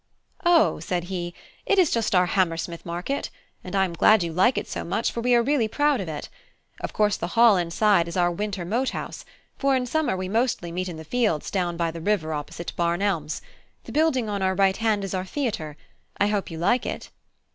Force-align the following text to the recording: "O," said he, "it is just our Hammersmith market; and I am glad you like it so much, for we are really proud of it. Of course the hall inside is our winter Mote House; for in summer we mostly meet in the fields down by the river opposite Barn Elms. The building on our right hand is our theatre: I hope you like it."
"O," 0.47 0.79
said 0.79 1.03
he, 1.13 1.31
"it 1.63 1.77
is 1.77 1.91
just 1.91 2.15
our 2.15 2.25
Hammersmith 2.25 2.87
market; 2.87 3.29
and 3.63 3.75
I 3.75 3.85
am 3.85 3.93
glad 3.93 4.23
you 4.23 4.33
like 4.33 4.57
it 4.57 4.67
so 4.67 4.83
much, 4.83 5.11
for 5.11 5.21
we 5.21 5.35
are 5.35 5.43
really 5.43 5.67
proud 5.67 6.01
of 6.01 6.07
it. 6.09 6.27
Of 6.79 6.91
course 6.91 7.15
the 7.17 7.27
hall 7.37 7.55
inside 7.55 8.07
is 8.07 8.17
our 8.17 8.31
winter 8.31 8.65
Mote 8.65 8.89
House; 8.97 9.25
for 9.59 9.75
in 9.75 9.85
summer 9.85 10.17
we 10.17 10.27
mostly 10.27 10.71
meet 10.71 10.89
in 10.89 10.97
the 10.97 11.03
fields 11.05 11.51
down 11.51 11.77
by 11.77 11.91
the 11.91 12.01
river 12.01 12.33
opposite 12.33 12.73
Barn 12.75 13.03
Elms. 13.03 13.43
The 13.83 13.91
building 13.91 14.27
on 14.27 14.41
our 14.41 14.55
right 14.55 14.77
hand 14.77 15.03
is 15.03 15.13
our 15.13 15.23
theatre: 15.23 15.77
I 16.17 16.29
hope 16.29 16.49
you 16.49 16.57
like 16.57 16.87
it." 16.87 17.11